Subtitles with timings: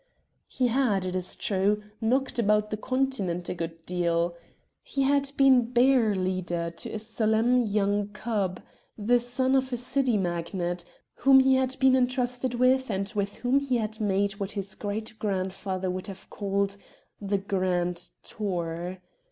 [0.47, 4.35] He had, it is true, knocked about the Continent a good deal.
[4.81, 8.59] He had been bear leader to a solemn young cub,
[8.97, 10.83] the son of a City magnate,
[11.13, 15.91] whom he had been entrusted with, and with whom he made what his great grandfather
[15.91, 16.77] would have called
[17.21, 18.97] the Grand Tour.